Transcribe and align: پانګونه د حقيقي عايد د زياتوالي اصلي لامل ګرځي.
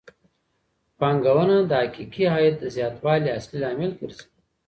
پانګونه 0.99 1.55
د 1.69 1.71
حقيقي 1.81 2.25
عايد 2.33 2.55
د 2.59 2.63
زياتوالي 2.75 3.29
اصلي 3.37 3.57
لامل 3.63 3.91
ګرځي. 3.99 4.25